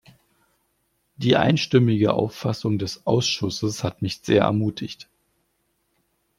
Die 1.17 1.35
einstimmige 1.35 2.15
Auffassung 2.15 2.79
des 2.79 3.05
Ausschusses 3.05 3.83
hat 3.83 4.01
mich 4.01 4.21
sehr 4.23 4.41
ermutigt. 4.41 5.07